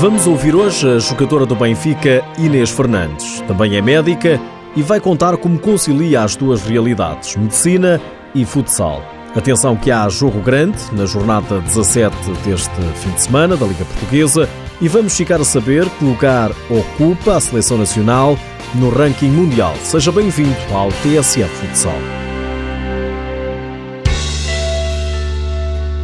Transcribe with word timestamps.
Vamos 0.00 0.26
ouvir 0.26 0.54
hoje 0.54 0.88
a 0.88 0.98
jogadora 0.98 1.44
do 1.44 1.54
Benfica, 1.54 2.24
Inês 2.38 2.70
Fernandes. 2.70 3.42
Também 3.42 3.76
é 3.76 3.82
médica 3.82 4.40
e 4.74 4.82
vai 4.82 4.98
contar 4.98 5.36
como 5.36 5.58
concilia 5.58 6.22
as 6.22 6.34
duas 6.34 6.62
realidades, 6.62 7.36
medicina 7.36 8.00
e 8.34 8.42
futsal. 8.46 9.02
Atenção 9.36 9.76
que 9.76 9.90
há 9.90 10.08
jogo 10.08 10.40
grande 10.40 10.78
na 10.92 11.04
jornada 11.04 11.60
17 11.60 12.16
deste 12.42 12.74
fim 12.94 13.10
de 13.10 13.20
semana 13.20 13.54
da 13.54 13.66
Liga 13.66 13.84
Portuguesa 13.84 14.48
e 14.80 14.88
vamos 14.88 15.14
ficar 15.14 15.42
a 15.42 15.44
saber 15.44 15.86
que 15.90 16.04
lugar 16.06 16.50
ocupa 16.70 17.36
a 17.36 17.40
seleção 17.40 17.76
nacional 17.76 18.38
no 18.74 18.88
ranking 18.88 19.30
mundial. 19.30 19.74
Seja 19.82 20.10
bem-vindo 20.10 20.56
ao 20.72 20.88
TSF 20.88 21.54
Futsal. 21.54 21.98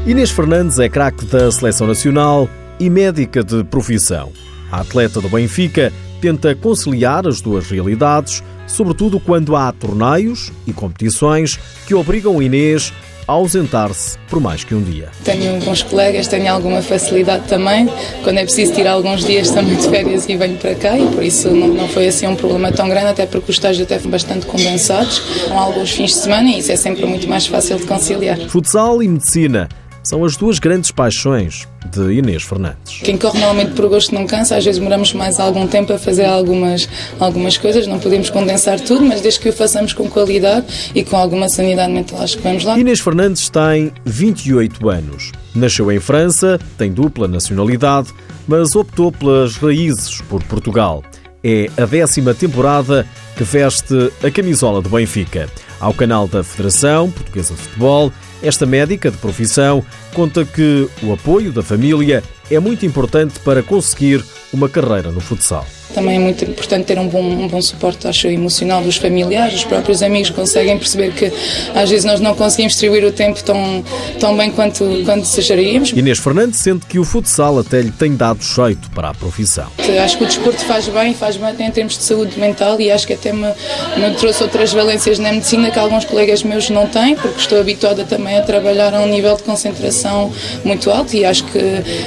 Inês 0.07 0.31
Fernandes 0.31 0.79
é 0.79 0.91
craque 0.91 1.25
da 1.25 1.51
seleção 1.51 1.87
nacional 1.87 2.49
e 2.81 2.89
médica 2.91 3.43
de 3.43 3.65
profissão. 3.65 4.33
A 4.71 4.81
atleta 4.81 5.21
do 5.21 5.29
Benfica 5.29 5.93
tenta 6.21 6.55
conciliar 6.55 7.27
as 7.27 7.41
duas 7.41 7.71
realidades, 7.71 8.43
sobretudo 8.67 9.19
quando 9.19 9.57
há 9.57 9.73
torneios 9.73 10.53
e 10.67 10.73
competições 10.73 11.59
que 11.87 11.95
obrigam 11.95 12.43
Inês 12.43 12.93
a 13.27 13.33
ausentar-se 13.33 14.19
por 14.31 14.41
mais 14.41 14.65
que 14.65 14.75
um 14.75 14.83
dia. 14.83 15.11
Tenho 15.23 15.61
bons 15.61 15.83
colegas, 15.83 16.27
tenho 16.29 16.51
alguma 16.51 16.81
facilidade 16.81 17.47
também. 17.47 17.87
Quando 18.25 18.39
é 18.39 18.45
preciso 18.45 18.73
tirar 18.73 18.93
alguns 18.93 19.25
dias 19.25 19.51
também 19.51 19.77
de 19.77 19.87
férias 19.87 20.27
e 20.29 20.37
venho 20.37 20.57
para 20.57 20.75
cá 20.75 20.99
e 20.99 21.07
por 21.09 21.23
isso 21.23 21.51
não, 21.51 21.69
não 21.69 21.89
foi 21.89 22.09
assim 22.09 22.27
um 22.27 22.35
problema 22.35 22.73
tão 22.73 22.89
grande, 22.89 23.09
até 23.09 23.27
porque 23.27 23.51
os 23.51 23.57
estágios 23.57 23.85
até 23.85 23.99
foram 23.99 24.13
bastante 24.13 24.47
condensados, 24.47 25.19
com 25.47 25.59
alguns 25.59 25.91
fins 25.91 26.13
de 26.13 26.17
semana 26.17 26.49
e 26.49 26.59
isso 26.59 26.73
é 26.73 26.77
sempre 26.77 27.05
muito 27.05 27.29
mais 27.29 27.47
fácil 27.47 27.77
de 27.77 27.85
conciliar. 27.85 28.39
Futsal 28.49 29.03
e 29.03 29.09
medicina 29.09 29.69
são 30.09 30.25
as 30.25 30.39
duas 30.39 30.59
grandes 30.59 30.91
paixões 30.91 31.69
de 31.93 32.15
Inês 32.15 32.43
Fernandes. 32.43 33.03
Quem 33.03 33.19
corre 33.19 33.39
normalmente 33.41 33.75
por 33.75 33.91
gosto 33.91 34.15
não 34.15 34.27
cansa, 34.27 34.57
às 34.57 34.65
vezes 34.65 34.79
demoramos 34.79 35.13
mais 35.13 35.39
algum 35.39 35.67
tempo 35.67 35.93
a 35.93 35.99
fazer 35.99 36.25
algumas, 36.25 36.89
algumas 37.21 37.59
coisas, 37.59 37.87
não 37.87 37.99
podemos 37.99 38.31
condensar 38.31 38.81
tudo, 38.81 39.05
mas 39.05 39.21
desde 39.21 39.39
que 39.39 39.51
o 39.51 39.53
façamos 39.53 39.93
com 39.93 40.09
qualidade 40.09 40.65
e 40.95 41.05
com 41.05 41.15
alguma 41.15 41.47
sanidade 41.51 41.93
mental, 41.93 42.23
acho 42.23 42.39
que 42.39 42.43
vamos 42.43 42.65
lá. 42.65 42.79
Inês 42.79 43.01
Fernandes 43.01 43.51
tem 43.51 43.93
28 44.07 44.89
anos. 44.89 45.31
Nasceu 45.55 45.93
em 45.93 46.01
França, 46.01 46.59
tem 46.79 46.91
dupla 46.91 47.29
nacionalidade, 47.29 48.09
mas 48.47 48.75
optou 48.75 49.13
pelas 49.13 49.57
raízes 49.57 50.23
por 50.23 50.43
Portugal. 50.45 51.05
É 51.45 51.69
a 51.77 51.85
décima 51.85 52.33
temporada 52.33 53.07
que 53.37 53.45
veste 53.45 54.11
a 54.25 54.31
camisola 54.31 54.81
do 54.81 54.89
Benfica. 54.89 55.51
Ao 55.81 55.95
canal 55.95 56.27
da 56.27 56.43
Federação 56.43 57.11
Portuguesa 57.11 57.55
de 57.55 57.61
Futebol, 57.61 58.13
esta 58.43 58.67
médica 58.67 59.11
de 59.11 59.17
profissão 59.17 59.85
conta 60.13 60.45
que 60.45 60.89
o 61.03 61.13
apoio 61.13 61.53
da 61.53 61.63
família 61.63 62.23
é 62.51 62.59
muito 62.59 62.85
importante 62.85 63.39
para 63.41 63.63
conseguir 63.63 64.25
uma 64.53 64.69
carreira 64.69 65.11
no 65.13 65.21
futsal. 65.21 65.67
Também 65.95 66.17
é 66.17 66.19
muito 66.19 66.45
importante 66.45 66.87
ter 66.87 66.99
um 66.99 67.09
bom, 67.09 67.23
um 67.23 67.49
bom 67.49 67.61
suporte, 67.61 68.07
acho, 68.07 68.29
emocional 68.29 68.83
dos 68.83 68.97
familiares, 68.97 69.55
os 69.55 69.65
próprios 69.65 70.03
amigos 70.03 70.31
conseguem 70.31 70.79
perceber 70.79 71.13
que 71.13 71.33
às 71.75 71.91
vezes 71.91 72.05
nós 72.05 72.21
não 72.21 72.35
conseguimos 72.35 72.73
distribuir 72.73 73.05
o 73.05 73.13
tempo 73.13 73.43
tão, 73.43 73.85
tão 74.21 74.37
bem 74.37 74.51
quanto, 74.51 74.85
quanto 75.05 75.23
desejaríamos. 75.23 75.91
Inês 75.91 76.19
Fernandes 76.19 76.59
sente 76.59 76.87
que 76.87 76.99
o 76.99 77.05
futsal 77.05 77.59
até 77.59 77.81
lhe 77.81 77.91
tem 77.91 78.15
dado 78.17 78.43
jeito 78.43 78.91
para 78.91 79.11
a 79.11 79.15
profissão. 79.15 79.67
Acho 80.03 80.19
que 80.19 80.25
o 80.25 80.27
desporto 80.27 80.65
faz 80.65 80.89
bem, 80.89 81.15
faz 81.15 81.37
bem 81.37 81.55
em 81.67 81.71
termos 81.71 81.97
de 81.97 82.05
saúde 82.05 82.39
mental 82.39 82.81
e 82.81 82.91
acho 82.91 83.07
que 83.07 83.15
até 83.15 83.33
me, 83.33 83.49
me 83.97 84.15
trouxe 84.19 84.43
outras 84.43 84.73
valências 84.73 85.19
na 85.19 85.33
medicina 85.33 85.71
que 85.71 85.79
alguns 85.79 86.05
colegas 86.05 86.43
meus 86.43 86.69
não 86.71 86.87
têm, 86.87 87.17
porque 87.17 87.41
estou 87.41 87.59
habituada 87.61 88.05
também 88.05 88.37
a 88.37 88.43
trabalhar 88.43 88.95
a 88.95 89.01
um 89.01 89.09
nível 89.09 89.37
de 89.37 89.43
concentração 89.43 90.33
muito 90.65 90.91
alto 90.91 91.17
e 91.17 91.25
acho 91.25 91.45
que 91.45 91.59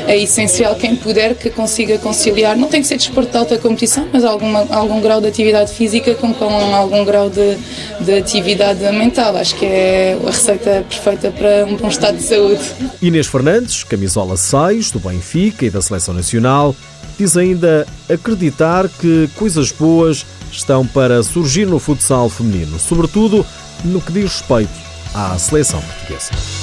é 0.07 0.17
essencial 0.17 0.75
quem 0.75 0.95
puder 0.95 1.35
que 1.35 1.49
consiga 1.49 1.97
conciliar, 1.97 2.55
não 2.55 2.67
tem 2.67 2.81
que 2.81 2.87
ser 2.87 2.97
desporto 2.97 3.31
de 3.31 3.37
alta 3.37 3.57
competição, 3.71 4.07
mas 4.11 4.23
alguma, 4.23 4.65
algum 4.69 5.01
grau 5.01 5.21
de 5.21 5.27
atividade 5.27 5.73
física 5.73 6.13
com, 6.15 6.33
com 6.33 6.45
algum 6.75 7.03
grau 7.05 7.29
de, 7.29 7.57
de 7.99 8.13
atividade 8.13 8.79
mental. 8.91 9.35
Acho 9.35 9.55
que 9.55 9.65
é 9.65 10.17
a 10.21 10.27
receita 10.27 10.85
perfeita 10.87 11.31
para 11.31 11.65
um 11.65 11.77
bom 11.77 11.87
estado 11.87 12.17
de 12.17 12.23
saúde. 12.23 12.61
Inês 13.01 13.27
Fernandes, 13.27 13.83
camisola 13.83 14.37
6 14.37 14.91
do 14.91 14.99
Benfica 14.99 15.65
e 15.65 15.69
da 15.69 15.81
Seleção 15.81 16.13
Nacional, 16.13 16.75
diz 17.17 17.37
ainda 17.37 17.87
acreditar 18.09 18.87
que 18.89 19.29
coisas 19.35 19.71
boas 19.71 20.25
estão 20.51 20.85
para 20.85 21.23
surgir 21.23 21.65
no 21.65 21.79
futsal 21.79 22.29
feminino, 22.29 22.77
sobretudo 22.79 23.45
no 23.85 24.01
que 24.01 24.11
diz 24.11 24.23
respeito 24.23 24.71
à 25.13 25.37
seleção 25.37 25.81
portuguesa. 25.81 26.60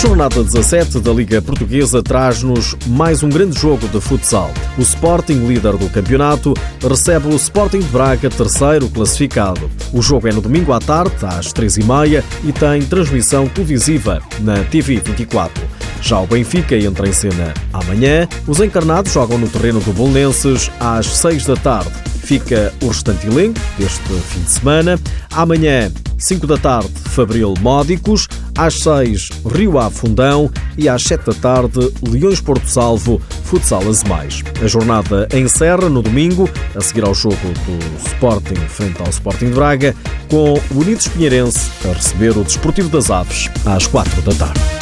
Jornada 0.00 0.42
17 0.42 0.98
da 1.00 1.12
Liga 1.12 1.42
Portuguesa 1.42 2.02
traz-nos 2.02 2.74
mais 2.86 3.22
um 3.22 3.28
grande 3.28 3.58
jogo 3.58 3.86
de 3.86 4.00
futsal. 4.00 4.50
O 4.78 4.80
Sporting, 4.80 5.46
líder 5.46 5.76
do 5.76 5.90
campeonato, 5.90 6.54
recebe 6.80 7.28
o 7.28 7.36
Sporting 7.36 7.80
de 7.80 7.88
Braga, 7.88 8.30
terceiro 8.30 8.88
classificado. 8.88 9.70
O 9.92 10.00
jogo 10.00 10.26
é 10.26 10.32
no 10.32 10.40
domingo 10.40 10.72
à 10.72 10.78
tarde, 10.78 11.14
às 11.20 11.52
3h30, 11.52 12.24
e 12.44 12.50
tem 12.50 12.80
transmissão 12.80 13.46
televisiva 13.46 14.22
na 14.38 14.64
TV 14.64 15.02
24. 15.04 15.62
Já 16.00 16.18
o 16.18 16.26
Benfica 16.26 16.74
entra 16.76 17.06
em 17.06 17.12
cena 17.12 17.52
amanhã. 17.70 18.26
Os 18.46 18.58
encarnados 18.58 19.12
jogam 19.12 19.36
no 19.36 19.48
terreno 19.48 19.80
do 19.80 19.92
Bolonenses 19.92 20.70
às 20.80 21.06
6 21.08 21.44
da 21.44 21.56
tarde. 21.56 22.09
Fica 22.30 22.72
o 22.80 22.86
restante 22.86 23.26
elenco 23.26 23.58
deste 23.76 24.08
fim 24.28 24.40
de 24.42 24.50
semana. 24.52 25.00
Amanhã, 25.32 25.90
5 26.16 26.46
da 26.46 26.56
tarde, 26.56 26.88
Fabril 27.06 27.54
Módicos. 27.60 28.28
Às 28.56 28.78
6, 28.84 29.30
Rio 29.52 29.80
Ave 29.80 29.96
Fundão. 29.96 30.48
E 30.78 30.88
às 30.88 31.02
7 31.02 31.26
da 31.26 31.34
tarde, 31.34 31.92
Leões 32.08 32.40
Porto 32.40 32.68
Salvo, 32.68 33.20
Futsal 33.42 33.82
Azemais. 33.88 34.44
A 34.62 34.68
jornada 34.68 35.26
encerra 35.34 35.88
no 35.88 36.02
domingo, 36.02 36.48
a 36.76 36.80
seguir 36.80 37.04
ao 37.04 37.14
jogo 37.14 37.34
do 37.36 38.06
Sporting 38.06 38.54
frente 38.68 39.02
ao 39.02 39.08
Sporting 39.08 39.46
de 39.46 39.54
Braga, 39.54 39.96
com 40.30 40.54
o 40.54 40.80
Unidos 40.80 41.08
Pinheirense 41.08 41.68
a 41.84 41.92
receber 41.92 42.38
o 42.38 42.44
Desportivo 42.44 42.88
das 42.90 43.10
Aves 43.10 43.50
às 43.66 43.88
4 43.88 44.22
da 44.22 44.32
tarde. 44.34 44.79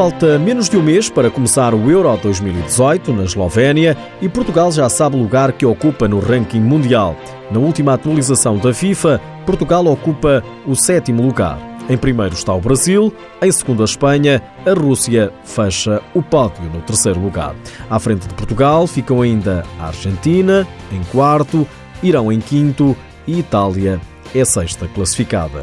Falta 0.00 0.38
menos 0.38 0.70
de 0.70 0.78
um 0.78 0.82
mês 0.82 1.10
para 1.10 1.30
começar 1.30 1.74
o 1.74 1.90
Euro 1.90 2.16
2018 2.16 3.12
na 3.12 3.24
Eslovénia 3.24 3.94
e 4.22 4.30
Portugal 4.30 4.72
já 4.72 4.88
sabe 4.88 5.14
o 5.14 5.18
lugar 5.18 5.52
que 5.52 5.66
ocupa 5.66 6.08
no 6.08 6.20
ranking 6.20 6.58
mundial. 6.58 7.14
Na 7.50 7.58
última 7.58 7.92
atualização 7.92 8.56
da 8.56 8.72
FIFA, 8.72 9.20
Portugal 9.44 9.84
ocupa 9.84 10.42
o 10.66 10.74
sétimo 10.74 11.22
lugar. 11.22 11.58
Em 11.86 11.98
primeiro 11.98 12.32
está 12.32 12.54
o 12.54 12.60
Brasil, 12.62 13.12
em 13.42 13.52
segundo 13.52 13.82
a 13.82 13.84
Espanha, 13.84 14.42
a 14.64 14.72
Rússia 14.72 15.34
fecha 15.44 16.00
o 16.14 16.22
pódio 16.22 16.64
no 16.72 16.80
terceiro 16.80 17.20
lugar. 17.20 17.54
À 17.90 17.98
frente 17.98 18.26
de 18.26 18.32
Portugal 18.32 18.86
ficam 18.86 19.20
ainda 19.20 19.66
a 19.78 19.88
Argentina, 19.88 20.66
em 20.90 21.04
quarto, 21.12 21.68
Irão 22.02 22.32
em 22.32 22.40
quinto 22.40 22.96
e 23.26 23.40
Itália 23.40 24.00
é 24.34 24.44
sexta 24.46 24.88
classificada. 24.88 25.62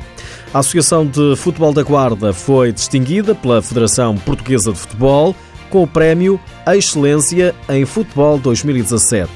A 0.54 0.60
Associação 0.60 1.06
de 1.06 1.36
Futebol 1.36 1.74
da 1.74 1.84
Guarda 1.84 2.34
foi 2.34 2.72
distinguida 2.72 3.36
pela 3.36 3.62
Federação 3.62 4.16
Portuguesa 4.18 4.72
de 4.72 4.80
Futebol 4.80 5.36
com 5.70 5.84
o 5.84 5.88
Prémio 5.88 6.40
Excelência 6.66 7.54
em 7.70 7.86
Futebol 7.86 8.38
2017. 8.40 9.30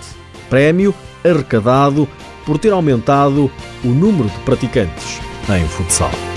Prémio 0.50 0.94
arrecadado 1.24 2.08
por 2.46 2.58
ter 2.58 2.72
aumentado 2.72 3.52
o 3.84 3.88
número 3.88 4.30
de 4.30 4.40
praticantes 4.40 5.20
em 5.50 5.68
futsal. 5.68 6.31